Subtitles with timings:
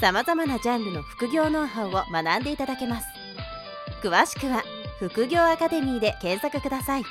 [0.00, 3.06] さまざまなジャンルの副業ノウハウを学んでいただけます
[4.00, 4.62] 詳しくは
[5.00, 7.04] 副業アカデミーで検索ください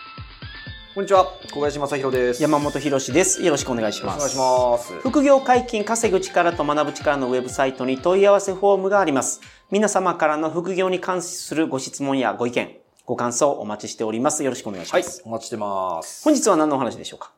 [0.96, 3.44] こんにちは小林正弘です山本博です。
[3.44, 4.16] よろしくお願いします。
[4.16, 9.42] お願いします副業解禁稼ぐ力と学ぶ力のウェブサイトに問い合わせフォームがあります。
[9.70, 14.44] 皆様からの副業に関するご質問やご意見、ご感想お待ちしております。
[14.44, 15.22] よろしくお願いしはいます。
[15.24, 17.32] お待ちしてます本日は何のお話でしょうか？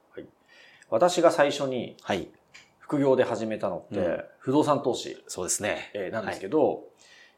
[0.90, 2.30] 私が最初にはい。
[2.90, 4.24] 副業で始めたのって、うん。
[4.40, 5.92] 不動産投資、そうですね。
[5.94, 6.86] えーなんですけど、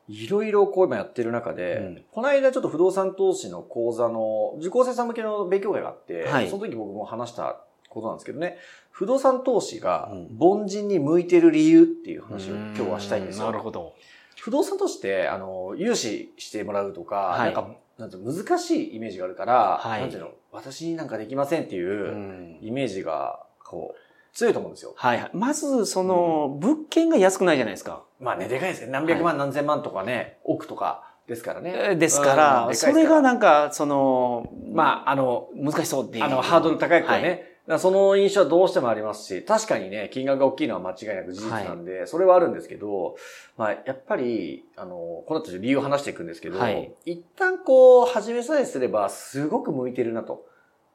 [0.08, 0.30] い。
[0.30, 2.04] ろいろこう今やってる中で、うん。
[2.10, 6.49] この間ちょっと不動産投資の講座の受講生さん向けの勉強会があって、はい。
[6.49, 8.58] その時僕も話したことなんですけどね、
[8.91, 10.38] 不動産投資がうん。
[10.40, 13.48] 凡人に向いてる理由っていう話を今日はしたいんですよ。
[13.48, 13.93] なるほど。
[14.40, 17.54] 不動産投資って、あの、融資してもらうとか、はい。
[17.54, 19.99] なんか、なんて難しいイメージがあるから、はい。
[19.99, 22.60] なんていうの、私になんかできませんっていううん。
[22.62, 24.93] イメージが、こう、強いと思うんですよ。
[24.96, 25.29] はいはい。
[25.34, 28.04] まず、その、物件が安くないじゃないですか。
[28.20, 28.91] まあね、でかいですね。
[28.91, 31.74] 何百万、何千万とかね、億とかですからね。
[31.76, 36.24] えーですかうんら、でかいですからそれがなんか、その、まあ、あの、難しそうっていう。
[36.24, 37.29] あの、ハードル高いからね。
[37.29, 43.15] はいその印象はどうしてもありますし、確かにね、金額が大きいのは間違いなく事実なんで、それはあるんですけど、
[43.55, 44.96] まあ、やっぱり、あの、
[45.27, 50.46] この後理由を話していくんですけど、はい一旦こう、始めさえすれば、すごく向いてるなと。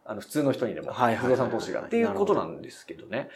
[0.08, 1.82] あの、普通の人にでも、不動産投資が。
[1.82, 3.28] っていうことなんですけどね。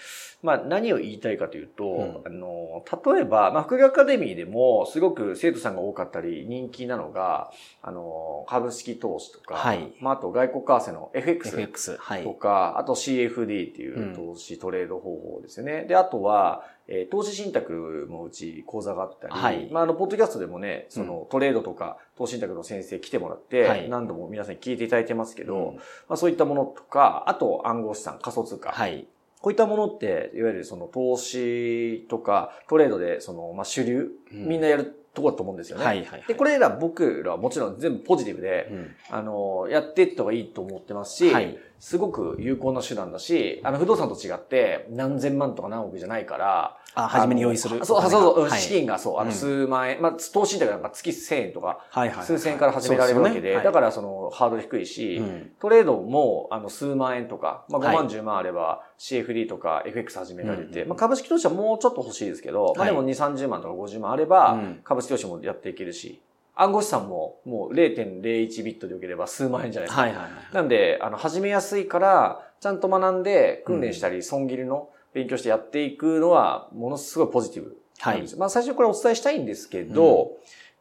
[0.43, 7.51] まあ、何を言いたいかというと、うんあの、例えば、まあ、副業アカデミーでも、すごく生徒さんが多かったり、人気なのが、
[7.83, 11.49] あの、株式投資とか、はいまあ、あと外国為替の FX。
[11.49, 11.97] FX。
[11.99, 12.33] はいと。
[12.33, 15.85] か、あと CFD っていう投資、トレード方法ですよね。
[15.85, 28.71] で、あとは、えー投資信託もうち講座があったり、はいまあ、あの、ポッドキャストでもね、その、トレードとか、投資信託の先生来てもらって、はい何度も皆さんに聞いていただいてますけど、うんまあ、そういったものとか、あと暗号資産、仮想通貨。
[28.71, 29.07] はい。
[29.41, 35.85] こういったものって、いわゆるその投資とか、トレードで、その、まあ、主流、うんみんなやるところだと思うんですよね。
[35.85, 36.25] はいはいはい。
[36.29, 47.85] で、これら僕らはもちろん全部ポジティブで、うんあの、やっていった方がいいと思ってますし、はいすごく有効な手段だし、あの、不動産と違って、何千万とか何億じゃないから、あ、初めに用意する。
[47.85, 51.81] そうそうそう、はい資金がそう、あの、うん数万円、まあ、投資信託なんか月1000円とか。
[52.23, 66.21] 数千円から始められるわけで、だからその、ハードル低いし、うんトレードも、あの、数万円とか、まあ、5万、はい10万あれば、CFD とか FX 始められて、うんまあ、株式投資はもうちょっと欲しいですけど、まあ、はいでも2、30万とか50万あれば、うん株式投資もやっていけるし、
[66.57, 70.03] 暗号資産ももう0.01ビットでよければ数万円じゃないですか。
[70.03, 70.55] はいはいはい。
[70.55, 78.39] なんで、あの、始めやすいから、ちゃんと学んで、訓練したり、損切りの勉強してやっていくのは、ものすごいポジティブなんですよ。
[78.39, 80.33] まあ、最初これお伝えしたいんですけど、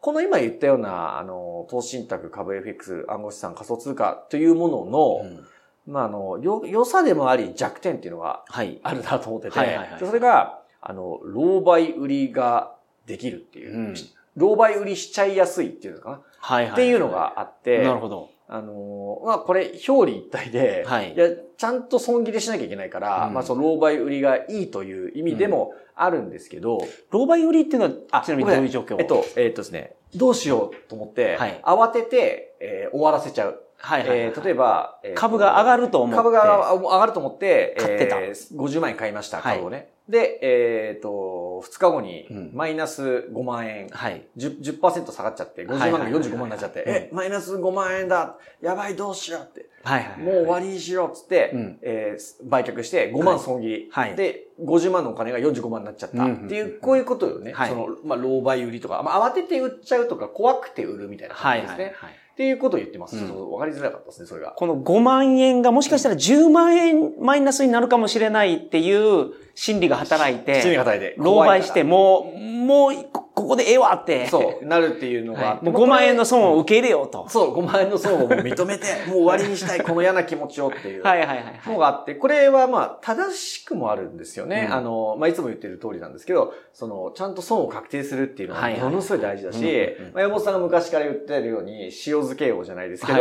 [0.01, 5.47] この今言ったような、あの、投資信託、株 FX、暗号資産、仮想通貨というものの、うん
[5.89, 8.79] まあ、あの、よ、良さでもあり弱点っていうのがはい。
[8.83, 12.75] あるなと思ってて、はいはいはいでそれが、あの、狼狽売りが
[13.05, 13.95] できるっていう、うん
[14.37, 16.71] 狼狽売りしちゃいやすいっていうのかな、はいはい。
[16.73, 18.29] っていうのがあって、なるほど。
[18.51, 21.13] あのーまあ、これ、表裏一体で、はい。
[21.15, 23.33] や、ちゃんと損切りしなきゃいけないから、うん。
[23.35, 26.79] まあ、その、狼狽売りがいいという意味でもあるんですけど、
[27.11, 31.61] 狼狽売りっていうのは、ちなみにどういう状況えっと、えっとですね、どうしようと思って、はい。
[31.63, 33.61] 慌てて、えー終わらせちゃう。
[33.77, 34.19] はいはいはい。
[34.19, 36.15] えー例えば、えー株が上がると思って。
[36.17, 38.19] 株が上がると思って、買ってた。
[38.19, 39.57] えー50万円買いました、はい。
[39.57, 39.91] 株をね。
[40.09, 44.25] で、えっ、と、2日後にうん、マイナス5万円、はい。
[44.37, 49.69] 10%, 10下がっちゃって、50万が45万になっちゃって、はいはいはいはいえ、マイナス5万円だやばい、どうしようって。
[49.83, 50.19] はいはい。
[50.19, 57.53] もう終わりにしようっつって、うんえー売却して5万損切り、はいで、50万のお金が45万になっちゃったうんっていう、こういうことよね。
[57.53, 61.95] はいその、まあ、狼狽売りとか、まあ、慌てて売っちゃうとか、怖くて売るみたいなはい感じですね。
[61.97, 62.19] はいはい。
[62.39, 63.17] っていうことを言ってます。
[63.17, 64.51] うんちょっとわかりづらかったですね、それが。
[64.51, 71.15] この5万円がもしかしたら10万円マイナスになるかもしれないっていう心理が働い七味て、が叩いて。
[71.19, 72.93] 狼狽してもう、もう、
[73.39, 74.27] こここでええわって。
[74.27, 75.65] そう、なるっていうのがあはい。
[75.65, 77.27] もう5万円の損損を受け入れようと。
[77.29, 81.03] そう、5万円の損をもう認めて、 もう終わりにしたい、この嫌な気持ちをっていう。
[81.03, 81.69] はいはいはいはい。
[81.69, 84.67] のがあって、これはまあ、正しくもあるんですよね。
[84.69, 93.19] うんあの、まあ、いつも言ってる通りなんですけど、その、ちゃんと損を確定するっていうのはものすごい大事だし、うんうんうんまあ、山本さんが昔から言ってるように、塩漬け王じゃないですけど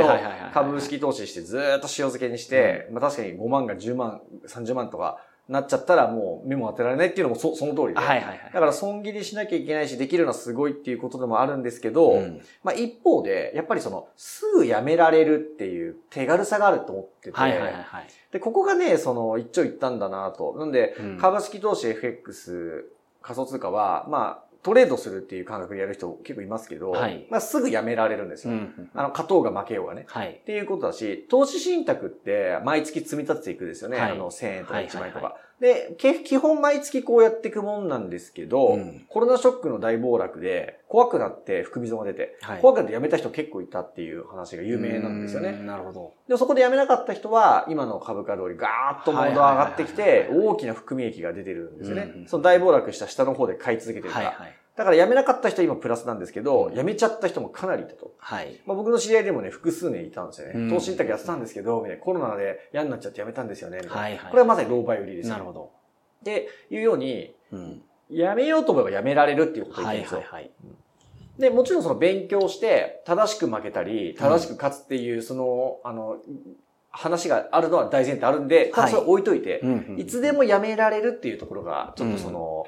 [0.52, 5.18] 株式投資してずーっと塩漬けにして、まあ確かに5万が10万、30万とか、
[5.48, 7.94] なっちゃったらもう目も当てられないっていうのもそその通りで。
[7.94, 8.40] はいはいはい。
[8.52, 18.06] だから損切りしなきゃいけないし、できるのはすごいっていうことでもあるんですけど、うんまあ一方で、やっぱりその、すぐやめられるっていう手軽さがあると思ってて、はいはいはいはい。
[18.30, 20.54] で、ここがね、その、一長一短だなと。
[20.58, 22.90] なんで、うん株式投資 FX
[23.22, 28.54] 仮想通貨は、まあ、トレードするっていう感覚でやる人結構いますけど、はいまあすぐやめられるんですよ。
[28.54, 28.90] うん。
[28.94, 30.06] あの、勝とうが負けようがね。
[30.08, 30.30] はい。
[30.32, 33.98] っていうことだし、投資信託って毎月積み立てていくですよね。
[33.98, 35.26] はいあの、1000円とか1万円とか。
[35.26, 45.50] はで、け基本毎月こうやっていくもんなんですけど、うんコロナショックの大暴落で怖くなって含み損が出て、はい怖くなって辞めた人結構いたっていう話が有名なんですよね。
[45.50, 46.14] うんなるほど。
[46.28, 52.24] でそこで辞めなかった人は、今の株価通りガーッとモード上がってきて大きな含み益が出てるんですよね。
[52.26, 54.26] その大暴落した下の方で買い続けてるから。
[54.26, 54.57] はいはい。
[54.78, 58.12] だから辞めなかった人は今プラスなんですけど、うん辞めちゃった人もかなりいたと。
[58.18, 58.60] はい。
[58.64, 60.52] まあ、僕の知り合いでもね、複数年いたんですよね。
[60.54, 63.80] うん投資信託やってたんですけど、みたいなコロナで嫌になっちゃって辞めたんですよね。
[63.88, 65.72] はいはいこれはまさに老媒売りですよ、なるほど。
[66.22, 67.82] で、いうように、うん。
[68.10, 70.20] 辞めようと思えば辞められるっていうことですよ。
[70.20, 70.50] いはいはい。
[71.40, 76.18] で、もちろんその勉強して、正しく負けたり、正しく勝つっていう、その、あの、
[76.90, 79.62] 話があるのは大前提あるんで、ただそれ置いといて、
[79.96, 82.66] いつでも辞められるっていうところが、ちょっとその、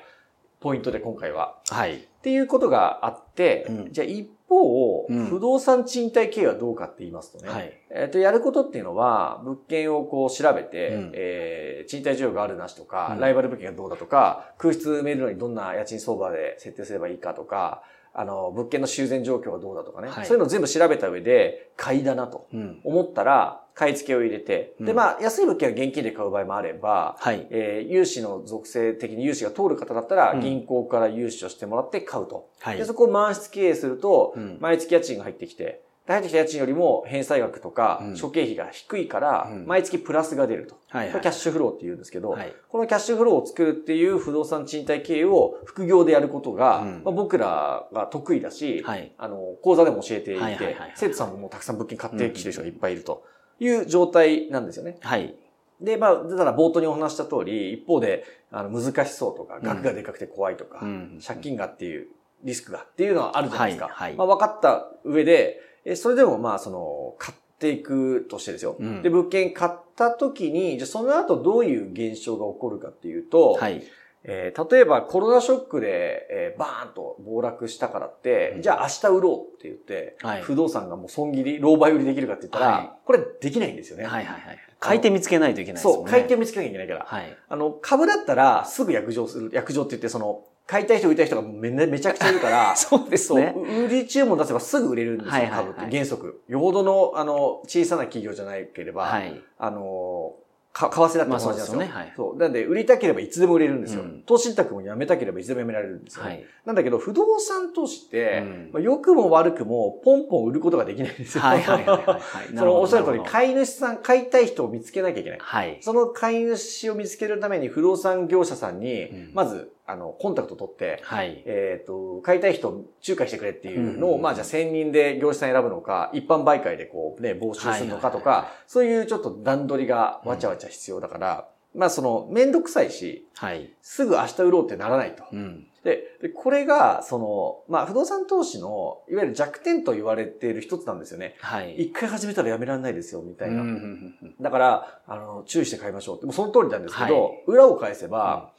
[0.61, 1.59] ポイントで今回は。
[1.69, 1.97] はい。
[1.97, 7.73] っていうことがあって、うんじゃあ一方、うん不動産賃貸経営はどうかって言いますとね、はい。
[7.91, 22.81] えっ、と、やることっていうのは、物件をこう調べて、うんえー賃貸需要があるなしとか、うんライバル物件がどうだとか、空室埋めるのにどんな家賃相場で設定すればいいかとか、あの、物件の修繕状況はどうだとかね、はいそういうのを全部調べた上で、買いだなとうん。
[22.85, 27.47] 思ったら、買い付けを入れて、で、うんまあ、安い物件は現金で買う場合もあれば、はい。
[27.51, 32.49] えー融資の属性的に融資が通る方だったら、うん銀行から融資をしてもらって買うと。
[32.61, 32.85] はいで、。
[32.85, 40.79] そこを満室経営すると、うん毎月家賃が入ってきて、で入ってきた家賃よりも返済額とかうん諸経費が低いからうん、毎月プラスが出ると。
[40.89, 41.13] はいはい。
[41.13, 42.53] これキャッシュフローって言うんですけど、はい。
[42.69, 49.13] このキャッシュフローを作るっていう不動産賃貸経営を副業でやることが、うんまあ、僕らが得意だし、はい。
[49.19, 53.25] あの、講座でも教えていて、はいはいはいはい生徒さんももうたくさん物件買ってきてる人がいっぱいいると
[53.61, 54.99] いう状態なんですよね。
[55.01, 55.35] はい。
[55.81, 62.09] で、まあ、だから冒頭にお話した通り、一方で、あの、難しそうとか、ん額がでかくて怖いとか、うん借金がっていう
[62.45, 63.87] リスクがっていうのはあるじゃないですか。
[63.87, 68.77] はいはいまあ、分かった上で、えそれでもまあ、その、買っていくとしてですよ。
[68.79, 73.83] うんで、物件買った時に、じゃあその後どういう現象が起こるかっていうと、はい。
[74.23, 84.05] えー例えばコロナショックで、えーバーンと暴落したからって、うんじゃあ明日売ろうって言って、はい不動産がもう損切り、老売売りできるかって言ったら、はいこれできないんですよね。
[84.05, 84.59] はいはいはい。
[84.79, 86.11] 買い手見つけないといけないですもんそう、ね。
[86.11, 87.05] 買い手を見つけなきゃいけないから。
[87.05, 87.37] はい。
[87.49, 93.57] あの、株だったらすぐ約定する、約定って言って、その、買いたい人売りたい人がめ めちゃくちゃいるから、 そうですね。
[93.57, 96.43] 売り注文出せばすぐ売れるんですよ、はいはいはい株って原則。
[96.47, 99.43] よほどの、あの、小さな企業じゃないければ、はい。
[99.59, 100.37] あの、
[100.73, 101.67] か、為替だってまあ同じなんですよ。
[101.67, 102.37] そうですよねはいそう。
[102.37, 104.03] なんで、売りたければいつでも売れるんですよ。
[104.03, 106.45] うん投資信託もやめたければいつでもやめられるんですよ、ねはい。
[106.65, 111.43] なんだけど、不動産投資って、うんまあ、良くも悪くも、ポンポン売ることができないんですよ。
[111.43, 112.21] はいはいはいはい。
[112.57, 115.39] その、おっしゃる通り、買い主さん、買いたい人を見つけなきゃいけない。
[115.41, 115.79] はい。
[115.81, 121.43] その買い主を見つけるために不動産業者さんにうん、まず、あの、コンタクト取って、はい。
[121.47, 133.71] えっ、と、買いたい人を仲介してくれっていうのを、うんまあじゃあ1000人で業者さん選ぶのか、一般媒介でこうね、募集するのかとはいはいはいか、そういうちょっと段取りがわちゃわちゃ必要だから、まあその、めんどくさいし、はい。
[133.81, 135.25] すぐ明日売ろうってならないと。
[135.33, 135.67] うん。
[135.85, 141.37] で、でこれが、その、まあ不動産投資の、いわゆる弱点と言われている一つなんですよね。
[141.41, 141.77] はい。
[141.77, 143.63] 一回始めたらやめられないですよ、みたいな。
[143.63, 146.27] うんうんうんうんだから、あの、注意して買いましょうって。
[146.27, 148.53] もうその通りなんですけど、はい裏を返せば、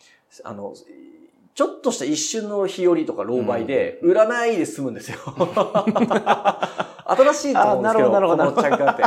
[0.44, 0.74] あの、
[1.54, 5.18] ちょっとした一瞬の日和とか老媒で、売らないで済むんですよ。
[7.06, 9.06] 新しいと思うんですけど、あなるほどなるほどこの着眼点。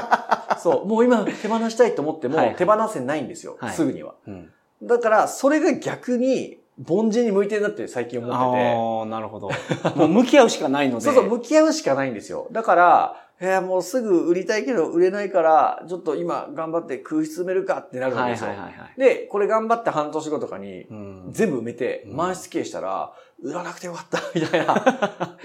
[0.58, 4.14] そう、もう今手放したいと思ってもはいはい手放せないんですよ、はいすぐには。
[4.26, 4.50] うん。
[4.82, 8.42] だから、それが逆に、凡人に向いてるなって最近思ってて。
[8.42, 9.50] ああ、なるほど。
[9.94, 11.04] もう向き合うしかないので。
[11.06, 12.48] そうそう、向き合うしかないんですよ。
[12.50, 18.48] だから、えー、もうすぐ売りたいけど売れないから、ちょっと今頑張って空室埋めるかってなるわけですよ。
[18.48, 24.74] はいはいはいはいで、これ頑張って半年後とかに、うん全部埋めて、うん満室経営したら、売らなくてよかった、みたいな。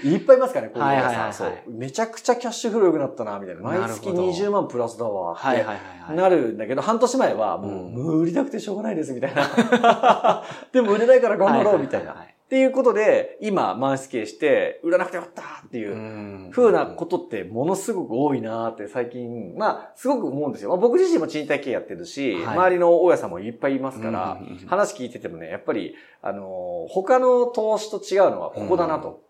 [0.02, 0.88] いっぱいいますからね、こういう皆さん。
[0.88, 1.50] はいはいはいはいそう。
[1.66, 3.60] めちゃくちゃキャッシュフロー良くなったな、みたいな。
[3.60, 5.76] 毎月なるほど20万プラスだわ、ってはいはいはい
[6.08, 6.16] はい。
[6.16, 10.42] なるんだけど、半年前はもう、うんもう売りたくてしょうがないです、みたいな。
[10.72, 12.10] でも売れないから頑張ろう、みたいな。
[12.10, 16.50] はははっていうことで、今、満室して、売らなくてよかったっていうう、ん。
[16.52, 20.70] 風なことってものすごく多いなーって最近、まあ、すごく思うんですよ。
[20.70, 22.56] まあ、僕自身も賃貸経営やってるし、はい。
[22.56, 29.22] 周りの大家さんもいっぱいいますから、話聞いててもね、やっぱり、あのー他の投資と違うのはここだなと。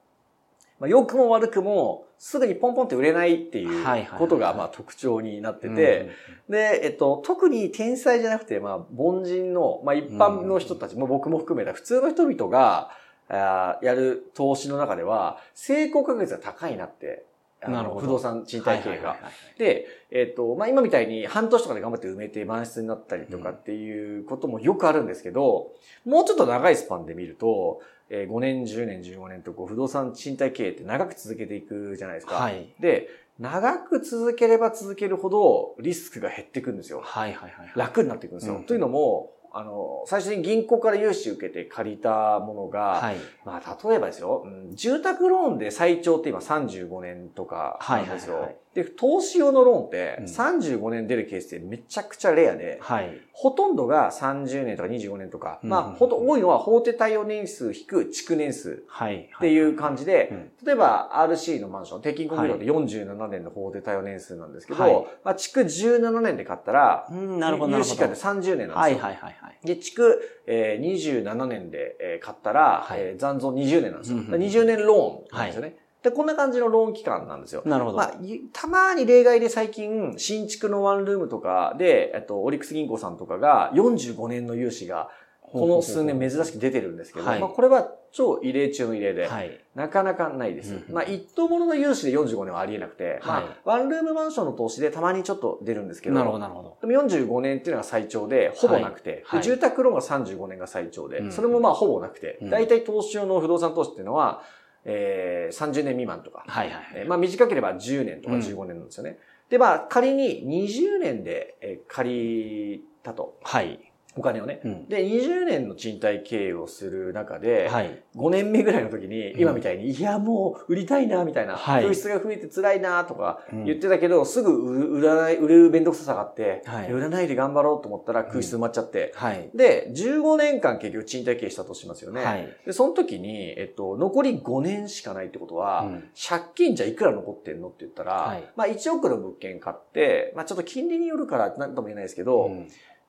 [0.79, 3.85] まあ、良くも悪くも、すぐにポンポンって売れないっていう
[4.19, 6.11] ことが、まあ、特徴になってて、
[6.49, 12.91] で、えっと、特に天才じゃなくて、まあ、凡人の、まあ、一般の人たち、も僕も含めた普通の人々が、
[13.37, 17.25] やる投資の中では、成功確率が高いなって
[17.69, 18.01] なるほど。
[18.01, 19.17] 不動産賃貸経営が。
[19.59, 25.73] で、えっ、ー、と、まあ、今みたいに半年とかで頑張って埋めて満室になったりとかっていうこともよくあるんですけど、
[26.07, 32.37] うん、もうちょっと長いスパンで見ると、えー、5年、10年、15年とこう不動産賃貸経営って長く続けていくじゃないですか。
[32.37, 32.73] はい。
[32.81, 33.09] で、
[33.39, 37.03] 長く続ければ続けるほどリスクが減っていくんですよ。
[37.05, 37.73] はいはいはい。
[37.75, 38.57] 楽になっていくんですよ。
[38.57, 48.35] うん、というのも、あの、最初に銀行から融資受けて借りたものが、はい、まあ、例えばですよ、うん、住宅ローンで最長って今35年とかなんですよ。
[48.35, 68.75] はいはいはい、で、投資用のローンって35年出るケースってめちゃくちゃレアで、はい、ほとんどが30年とか25年とか、まあ、ほと多いのは法定対応年数引く築年数っていう感じで、例えば RC のマンション、鉄筋コンクリートで47年の法定対応年数なんですけど、はい、まあ、築17年で買ったら、なるほど、融資期間で30年なんですよ。
[68.77, 69.67] はいはいはいはい。
[69.67, 74.19] で、築、えー、27年で、えー、買ったら、はい、えー、残存20年なんですよ。
[74.19, 75.69] 20年ローンなんですよね。
[75.69, 77.63] はいで、こんな感じのローン期間なんですよ。
[77.67, 77.99] なるほど。
[77.99, 78.13] まあ、
[78.53, 85.11] たまに例外で最近、新築のワンルームとかで、えっと、オリックス銀行さんとかが45年の融資が、
[85.53, 90.75] この数年珍しく出てるんですけど、はい、まあ、これは超異例中の異例で、はい、なかなかないです。
[90.75, 96.79] うんまあ、一等物の融資で45年はありえなくて、はい、まあ、ワンルームマンションの投資でたまにちょっと出るんですけど、なるほど、なるほど。
[96.81, 104.43] でも45年っていうのが最長で、ほぼなくて、はい、住宅ローンが35年が最長で、それもまあほぼなくて、大体投資用の不動産投資っていうのは、
[104.85, 106.45] えー、30年未満とか。
[106.47, 109.11] はいはい、えー、まあ短ければ10年とか15年なんですよね。
[109.11, 109.17] うん、
[109.51, 113.39] で、まあ仮に20年で、えー、借りたと。
[113.43, 113.90] はい。
[114.17, 114.89] お金をね、うん。
[114.89, 132.25] で、20年の賃貸経営をする中で、はい、5年目ぐらいの時に、今みたいに、うん、いや、もう売りたいな、みたいな、はい、空室が増えて辛いな、とか言ってたけど、うん、すぐ売らない、売る弁くささがあって、はい、売らないで頑張ろうと思ったら空室埋まっちゃって、はい、で、15年間結局賃貸経営したとしますよね。
[132.25, 135.89] はい、で、その時に、えっと、残り5年しかないってことは、
[136.29, 142.51] 借金じゃいくら残ってんのって言ったら、はい、まあ1億の物件買って、まあちょっと金利によるから何とも言えないですけど、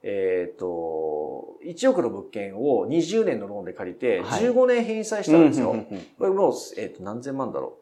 [0.03, 5.75] えっ、ー、と、1億の物件を20年のローンで借りて、15年返済したんですよ。
[6.17, 7.77] これもう、えっ、ー、と、何千万だろ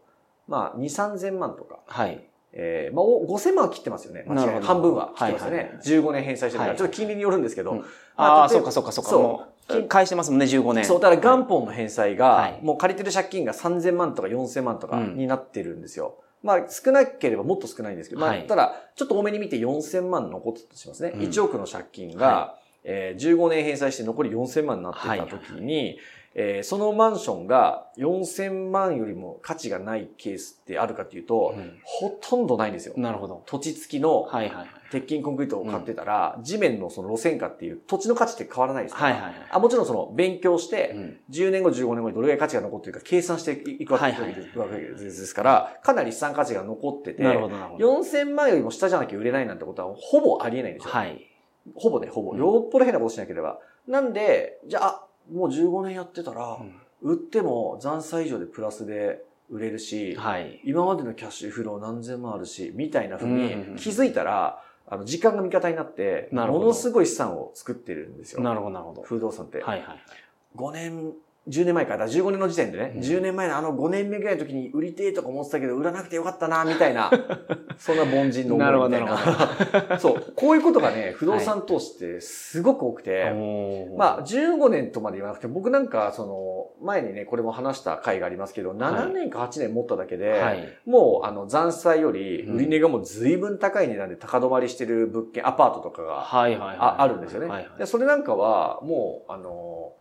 [0.48, 0.52] う。
[0.52, 1.80] まあ、2、3千万とか。
[1.88, 2.24] はい。
[2.52, 4.26] えー、まあ、5000万は切ってますよね。
[4.28, 5.58] 間違い半分は切ってますよね。
[5.58, 7.72] はいはいはい、15年返済してるから、ちょっと金利によるんですけど。
[7.72, 7.86] うん、
[8.16, 9.10] ああ、そうかそうかそうか。
[9.12, 9.46] そ
[9.78, 9.84] う。
[9.88, 10.84] 返してますもんね、15年。
[10.84, 16.16] そう、だから元本の返済が、はい、もう借りてる借金が3000万とか4000万とかになってるんですよ。
[16.18, 21.12] うんまあ、少なければもっと少ないんですけど、まあ、ただ、ちょっと多めに見て4000万残ったとしますね。
[21.16, 25.98] うん、1億の借金が、はい、えー、15年返済して残り4000万になってた時に、はい
[26.36, 32.94] えー、そのマンションが4000万よりも価値がないケースってあるかっていうと、うん、ほとんどないんですよ。
[32.98, 33.44] なるほど。
[33.46, 34.28] 土地付きの。
[34.92, 39.34] 鉄筋コンクリートを買ってたら、うん、地面のその路線価っていう土地の価値って変わらないですかはいはいはい。
[39.52, 50.92] あもちろんその勉強して、うん、10年後、15年後にどれぐらい価値が残ってるか計算していくわけですから、かなり資産価値が残ってて、なるほどなるほど4000万よりも下じゃなきゃ売れないなんてことはほぼありえないんですよ。
[50.92, 51.26] はい。
[51.76, 52.36] ほぼね、ほぼ。
[52.36, 53.60] よっぽど変なことしなければ。
[53.88, 56.60] なんで、じゃあ、もう15年やってたら、
[57.02, 68.42] 売っても残債以上でプラスで売れるし、はい、今までのキャッシュフロー何千万あるし、みたいなふうに気づいたら、あの、時間が味方になって、ものすごい資産を作ってるんですよ。
[68.42, 69.02] なるほど、なるほど。
[69.04, 69.62] 不動産って。
[69.62, 70.00] はいはいはい。
[70.56, 71.14] 5年
[71.50, 72.00] 10年前か。
[72.00, 77.12] ら、15年の時点でね、うん、10年前のあの5年目ぐらいの時に売りてえとか思ってたけど、売らなくてよかったな、みたいな、
[77.78, 79.16] そんな凡人の思いみたいな。
[79.16, 80.34] なるほど、 そう。
[80.36, 83.34] こういうことがね、不動産投資ってすごく多くて、はい、
[83.98, 97.68] まあ、15年とまで言わなくて、僕なんか、その、前にね、これも話した回がありますけど、7年か8年持っただけで、はい、もう、あの、残債より、売り値がもう随分高い値段で高止まりしてる物件、アパートとかが、あるんですよね。
[97.86, 99.94] それなんかは、もう、あの、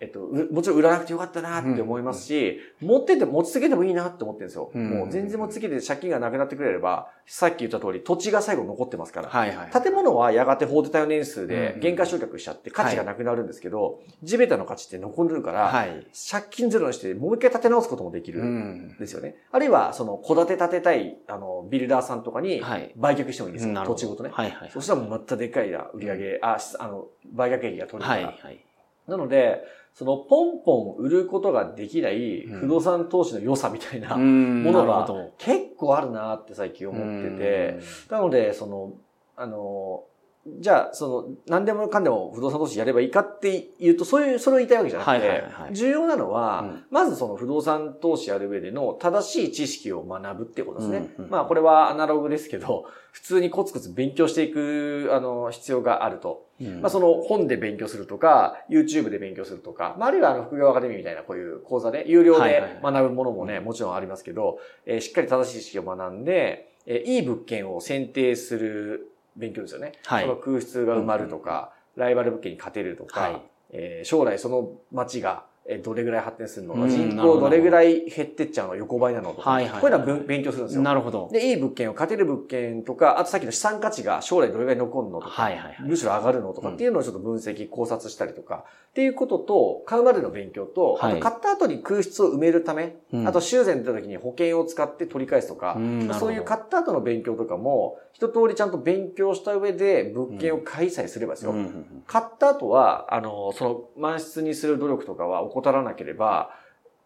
[0.00, 4.70] えっと、もちろん売らなくてよかったなって思いますし、うん、持ってて持ち続けてもいいなって思ってるんですよ。
[4.74, 9.28] うん、もう全然持ち続けて借金がなくなってくれれば、さっき言った通り土地が最後残ってますから。
[9.28, 13.90] はいはい、建物はやがて法定対応年数で減価償却しちゃって価値がなくなるんですけど、は
[14.22, 19.36] い、地べたの価値って残るから、はい、借金ゼロにしてもう一回建て直すこともできるんですよね。
[19.52, 22.60] あるいは、その戸建て建てたい、あの、ビルダーさんとかに
[22.96, 23.84] 売却してもいいんですよ。
[23.84, 24.30] 土地ごとね。
[24.32, 28.26] はいはい、そしたらもうまたでっかい売り上げ、あ、あの、売却益が取れるから。
[28.26, 28.64] はいはい、
[29.06, 35.08] なので、そのポンポン売ることができない不動産投資の良さみたいなものが
[35.38, 37.78] 結構あるなって最近思ってて、
[38.10, 38.92] なので、その、
[39.36, 40.04] あの、
[40.46, 46.84] じゃあ、その、何でもかんでも不動産投資やればいいかっていうと、そういう、それを言いたいわけじゃなくて、重要なのは、うん。
[46.90, 51.14] まずその不動産投資やる上での正しい知識を学ぶっていうことですね。
[51.30, 56.44] まあ、これはアナログですけど、 普通にコツコツ勉強していく、あの、必要があると。
[56.60, 56.80] うん。
[56.82, 69.92] まあ、その本で勉強するとか、YouTube で勉強するとか、まあ、あるいはあの、副業アカデミーみたいなこういう講座で、有料で学ぶものもね、もちろんありますけど、えーしっかり正しい知識を学んで、えーいい物件を選定する勉強ですよね。
[70.06, 70.24] はい。
[70.24, 73.42] その空室が埋まるとか、ライバル物件に勝てるとか、はい。
[73.70, 79.80] えー将来その街がえーどれぐらい発展するの人口どれぐらい減ってっちゃうの、横ばいなのとか、はいはいはい。
[79.80, 80.82] こういうのは勉強するんですよ。
[80.82, 81.30] なるほど。
[81.32, 85.88] で、いい物件を勝てる物件とか、あとさっきの資産価値が将来どれぐらい残るのとか、はいはいはい。
[85.88, 91.12] むしろ上がるのとかっていうのをちょっと分析、考察したりとか、っていうことと、買うまでの勉強と、はい。
[91.12, 93.26] あと買った後に空室を埋めるため、うん。
[93.26, 101.50] あと修繕出た時に保険を使って取り返すとか、うんそういう買った後の勉強とかも、一通りちゃんと勉強した上で物件を買いさえすればですよ。
[101.52, 102.04] うんうんうん。
[102.06, 106.50] 買った後は、あの、その満室にする努力とかは怠らなければ、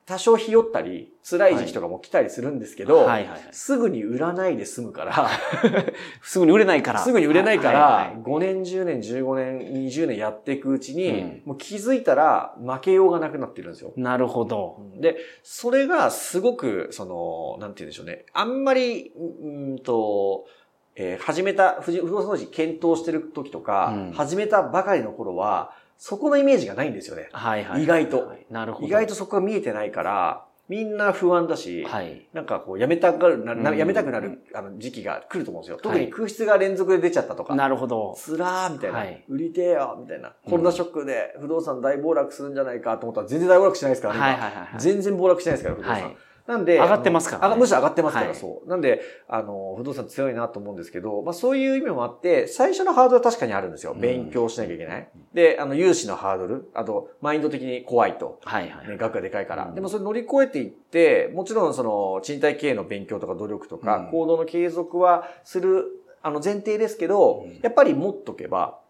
[0.09, 3.41] 多少ひよったり、辛い時期とかも来たりするんですけど、はいはいはい。
[3.53, 5.29] すぐに売らないで済むから、
[6.25, 7.01] すぐに売れないから。
[7.01, 13.93] すぐに売れないかはいはいら、5年、10年、15年、20年やっていくうちに、うんもう気づいたら負けようがなくなってるんですよ。
[13.97, 14.81] なるほど。
[14.99, 18.25] で、それがすごく、その、なんて言うんでしょうね。
[18.33, 20.47] あんまり、うーんと、
[20.97, 27.29] えー始めた、不不動産投資検討してる時とか、うん始めたばかりの頃は、そこのイメージがないんですよね。
[27.33, 27.83] はいはいはい。
[27.83, 28.87] 意外となるほど。
[28.87, 32.29] 意外とそこが見えてないから、みんな不安だし、はい。
[32.35, 35.79] なんかこう、やめたがる、ななうんやめたくなるあの時期が来ると思うんですよ。
[35.83, 37.57] 特はいに空室が連続で出ちゃったとか。
[37.57, 38.15] なるほど。
[38.17, 40.29] つらーみたいな、はい売りてえよみたいな。
[40.29, 44.19] うんコロナショックで不動産大暴落するんじゃないかと思ったら全然大暴落しないですからね。
[44.21, 46.17] 今はいはいはいはい全然暴落してないですから、不動産。
[46.49, 48.69] はいなんで、上がってますからねむしろ上がってますから、はいそう。
[48.69, 53.93] なんで、あの、不動産強いなと思うんですけど、まあそういう意味もあって、最初のハードルは確かにあるんですよ。
[53.93, 55.09] うん勉強しなきゃいけない。
[55.35, 58.41] で、あの、融資のハードル、あと、マインド的に怖いと。
[58.43, 58.89] はいはい。
[58.89, 59.67] ね、額がでかいから。
[59.67, 65.85] うんでもそれ乗り越えていって、もちろんその賃貸経営の勉強とか努力とか、うん行動の継続はする、
[66.23, 68.81] あの前提ですけど、うんやっぱり持っとけば、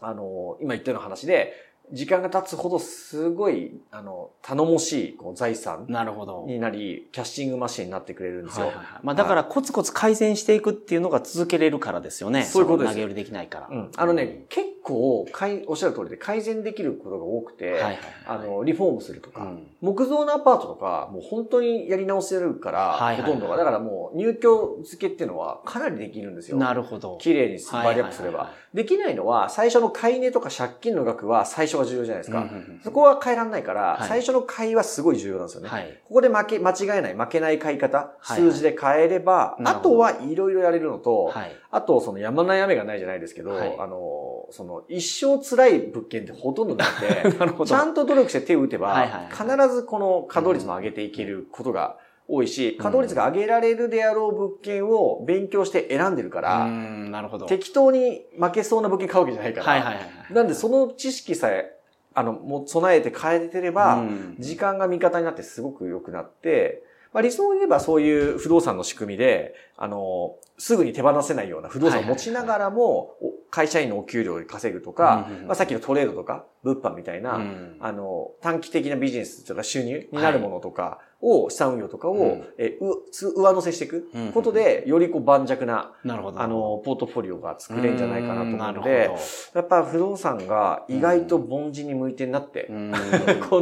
[0.00, 1.52] あの、今言ったような話で、
[1.92, 6.44] 時間が経つほどすごい、あの、頼もしいこう財産なるほど。
[6.46, 8.66] になり、キャッシングマシンになってくれるんですよ。
[8.66, 9.00] はいはいはい。
[9.02, 12.44] まあだからコツコツ改善していくっていうのが続けれるからですよね。
[12.44, 13.68] そういうことですの投げ売りできないから。
[13.70, 13.90] うん。
[13.94, 17.98] あのね、結構、かいおっしゃる通りで改善できることが多くて、はいはいはい。
[18.26, 23.56] あの、リフォームするとか、うん木造のアパートとか、もう本当にやり直せるから、はいはいはいほとんどが。
[23.56, 26.56] だからもう入居付けっていうのはかなりできるんですよ。
[26.56, 27.18] なるほど。
[27.20, 28.62] 綺麗にバリアップすればはいはいはいは。
[28.74, 32.38] できないのは、最初の買い値とか借金の額は最初が重要じゃないですか。
[32.38, 35.68] うんうんうんそこは変えられないから、はい最初の買いはすごい重要なんですよね。
[35.68, 36.00] はい。
[36.04, 41.52] ここで負け、間違えない、負けない買い方、はいはい数字で変えれば、あなるほどとはいろいろやれるのと、はい。
[41.70, 47.32] あと、その山ない雨がないじゃないですけど、はいあの、その、一生辛い物件ってほとんどなくて。
[47.66, 51.96] ちゃんと努力して手を打てば、はいはいはい必ずこの稼働率も上げていけることが
[52.34, 57.44] 多いし、稼働率が上げられるであろう物件を勉強して選んでるかうら、ん、なるほど。
[57.44, 60.32] 適当に負けそうな物件買うわけじゃないから、はいはいはいはい。
[60.32, 61.76] なんでその知識さえ、
[62.14, 64.36] あの、もう備えて変えてれば、うん。
[64.38, 77.76] 時間が味方になってすごく良くなって、まあ理想を言えばそういう不動産の仕組みで、あの、すぐに手放せないような不動産を持ちながらも、お会社員のお給料で稼ぐとか、まあさっきのトレードとか、物販みたいな、うん。
[77.80, 86.40] あの、短期的なビジネスとか収入になるものとかを、資産運用とかを、うんえうつ上乗せしていくうんことで、よりこう盤石な、なるほど。
[86.40, 89.16] あの、ポートフォリオが作れるんじゃないかなと思うのなるでほ、
[89.54, 92.74] やっぱ不動産が意外と凡人に向いてんなって、ど。
[92.74, 92.92] うん
[93.48, 93.60] こ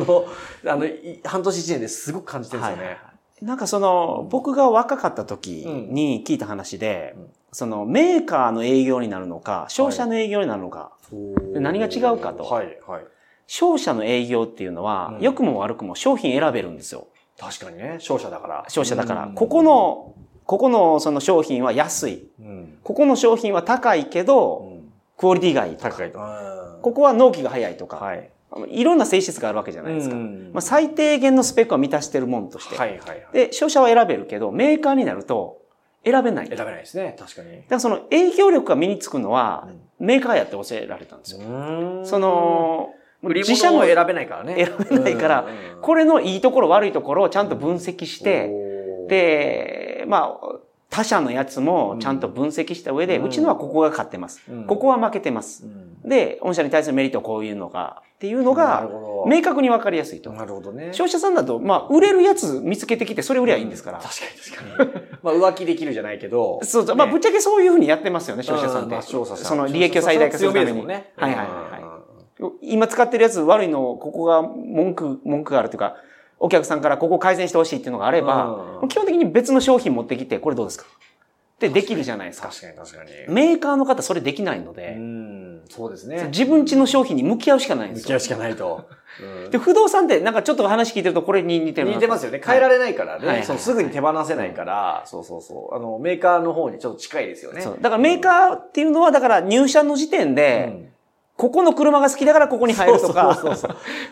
[0.64, 2.82] の、あの、い半年一年ですごく感じてるんですよね。
[2.84, 3.10] はいはいはい
[3.42, 10.92] なんかその、僕が若かった時に聞いた話で、うんそのメーカーの営業になるのか、商社の営業になるのか、
[11.52, 13.04] で何が違うかとはい、はい。
[13.48, 17.08] 商社の営業っていうのは、うん良くも悪くも商品選べるんですよ。
[17.40, 18.64] 確かにね、商社だから。
[18.68, 19.24] 商社だから。
[19.24, 22.28] うんここ、の、ここのその商品は安い。
[22.38, 22.78] うん。
[22.84, 24.80] ここの商品は高いけど、うん
[25.16, 25.90] クオリティがいいとか。
[25.90, 26.18] 高いと。
[26.18, 28.30] うんここは納期が早いとか、はい。
[28.68, 30.14] い、ろんな性質があるわけじゃないですか。
[30.16, 32.76] うんまあ、最低限のスペックは満たしてるもんとして。
[32.76, 33.26] はい、はい、はい。
[33.32, 35.58] で、商社は選べるけど、メーカーになると
[36.04, 36.48] 選べない。
[36.48, 37.50] 選べないですね、確かに。
[37.50, 41.40] だからその営業力が身につくのは、メーカーやって教えられたんですよ。
[41.40, 44.66] うんそ、の、自社も選べないからね。
[44.88, 48.50] 選べないからうんこれのいいところ悪いところをちゃんと分析して、
[49.08, 50.56] で、まあ、
[50.90, 54.42] 他社のやつもちゃんと分析した上で、ううんちのはここが勝ってます。
[54.50, 55.64] うんここは負けてます。
[55.64, 58.88] うんで、御社に対するメリットはこういうのが、っていうのなが
[59.26, 60.30] 明確にわかりやすいと。
[60.30, 60.88] なるほどね。
[60.92, 63.98] 消費者さんだと、まあ、売れるやつ見つけてきて、それ売りゃいいんですから。
[63.98, 65.06] 確かに確かに。
[65.22, 66.60] まあ、浮気できるじゃないけど。
[66.62, 66.96] そうそう。
[66.96, 69.44] まあ、ぶっちゃけそういうふうにやってますよね、消費者さんって。
[69.44, 70.86] その利益を最大化するために。
[70.86, 71.12] ね。
[71.16, 71.79] はいはいはい。
[72.62, 75.96] 今使ってるやつ悪いの、ここが文句、文句があるというか、
[76.38, 80.86] お客さんからここ改善してほしいっていうのがあれば、基本的に別の商品持ってきて、これどうですか？
[80.86, 82.48] ってできるじゃないですか。
[82.48, 83.10] 確かに確かに。
[83.28, 86.28] メーカーの方それできないので、うん、そうですね。
[86.28, 88.04] 自分家の商品に向き合うしかないんですよ。
[88.04, 88.88] 向き合うしかないと。
[89.52, 92.40] で、不動産ってなんかちょっと話聞いてるとこれに似てる似てますよね。
[92.42, 93.42] 変えられないからね。
[93.44, 95.74] そうすぐに手放せないから、そうそうそう。
[95.74, 97.62] あの、メーカーの方にちょっと近いですよね。
[97.82, 100.88] だからメーカーっていうのは、だから入社の時点で、
[101.40, 103.34] ここの車が好きだからここに入るとか、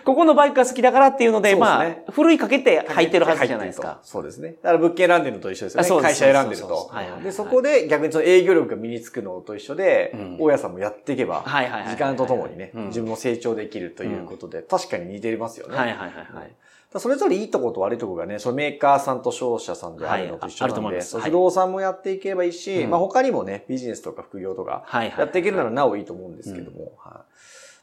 [0.03, 4.01] ここのバイクが好きだからっていうので、まあ、ふるいかけて入ってるはずじゃないですか。
[4.03, 4.55] そうですね。
[4.63, 6.03] だから物件選んでるのと一緒ですよね。
[6.03, 6.91] 会社選んでると。
[7.23, 11.45] で、そこで逆にその営業力が身につくのと一緒で、大家さんもやっていけば、
[11.91, 15.77] 時間とともにね、自分も成長できるということで、確かに似てますよね。
[15.77, 16.51] はいはいはい。
[16.97, 24.87] それぞれいいとこと悪いとこがね、そのメーカーさんと商社さんであるのと一緒なんで、不動産もやっていけばいいし、まあ他にもね、ビジネスとか副業とか、
[25.19, 26.93] やっていけるならなおいいと思うんですけども、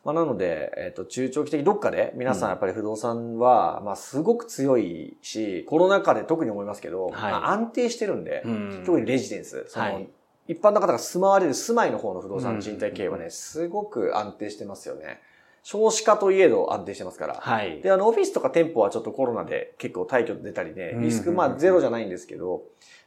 [0.06, 10.08] まあ、なので、えっ、ー、と、中長期的どっかで皆さんやっぱり不動産は、まあ、すごく強いし、コロナ禍で特に思いますけど、はい、まあ、安定してるんで、うん、特にレジデンス、その、はい、
[10.48, 15.20] 一般の方が住まわれる住まいの方の不動産賃貸経営はね、すごく安定してますよね。
[15.66, 17.38] 少子化といえど安定してますから。
[17.42, 17.82] はい。
[17.82, 22.62] で、あの、オフィスとか店舗はちょっとコロナで結構退去出たりね、リスク、まあゼロじゃないんですけど、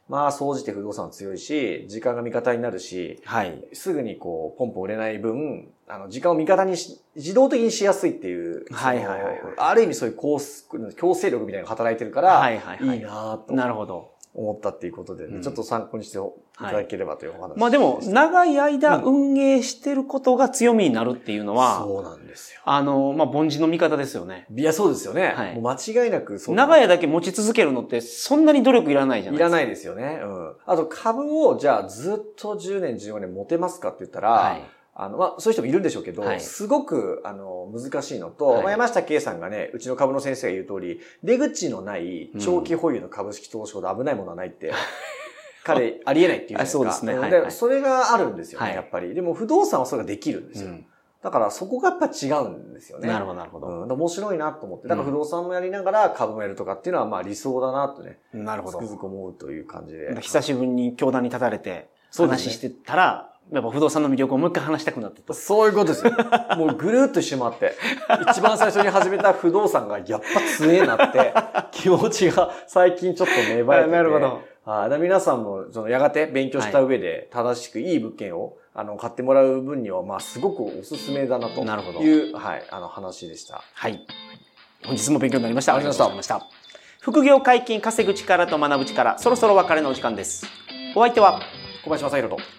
[0.09, 3.63] まあ、総じて不動産は強いし、時間が味方になるし、はい。
[3.71, 10.37] すぐにこう、ポンポン売れない分、あの、時間を味方にし、自動的にしやすいっていう、はいはいはい、はい、ある意味そういう強
[10.97, 13.53] 強制力みたいなのが働いてるから、はいはいはい、いいなと。
[13.53, 14.11] なるほど。
[14.33, 16.21] 思ったっていうことで、ねうん、ちょっと参考にしてい
[16.57, 22.61] ただければというお話、はい、まあでも、長い間運営してることが強みになるっていうのは、そうなんですよ。
[22.63, 24.45] あの、まあ、凡人の味方ですよね。
[24.55, 25.33] いや、そうですよね。
[25.35, 26.55] はい、もう間違いなくそう。
[26.55, 29.57] 長い間だけ持ち続けるのって、そんなに努力いらないじゃないですか。
[29.57, 30.21] いらないですよね。
[30.23, 30.55] うん。
[30.65, 44.73] あと、株を、じゃあ、ずっと10年、15年持てますかって言ったら、はいあの、まあ、そういう人もいるんでしょうけど、はい、すごく、あの、難しいのと、はい、まあ、山下圭さんがね、うちの株の先生が言う通り、出口のない長期保有の株式投資ほど危ないものはないって、うん、
[45.63, 46.65] 彼、ありえないっていう。
[46.65, 47.17] そうですね。
[47.17, 49.13] はいで、それがあるんですよね、やっぱり。
[49.13, 50.69] でも、不動産はそれができるんですよ。
[50.69, 50.85] うん
[51.21, 53.09] だからそこがやっぱ違うんですよね。
[53.09, 53.67] なるほど、なるほど。
[53.67, 54.87] うん、面白いなと思って。
[54.87, 58.19] だから不動産もやりながら株もやるとかっていうのはまあ理想だなとね。
[58.31, 58.79] なるほど。
[58.79, 60.15] つくづく思うという感じで。
[60.21, 65.33] 久しぶりに教壇に立たれて、話してたら、やっぱ不動産の魅力をもう一回話したくなってた。
[65.33, 66.11] そういうことですよ。
[66.57, 67.73] もうぐるっと一周回って、
[68.29, 71.33] 一番最初に始めた不動産がやっぱ強えなって、
[71.71, 73.91] 気持ちが最近ちょっと芽生えてて。
[73.91, 74.41] なるほど。
[74.65, 83.63] あ皆さんも、その、やがて勉強した上で、正しくいい物件を、あの、買ってもらう分には、まあ、すごくおすすめだなという、なるほどはい、あの、話でした。
[83.73, 84.05] はい。
[84.85, 85.73] 本日も勉強になりました。
[85.73, 86.45] ありがとうございました。
[87.01, 90.45] 副業解禁、稼ぐ力と学ぶ力、そろそろ別れのお時間です。
[90.95, 91.41] お相手は、
[91.83, 92.58] 小林正宏と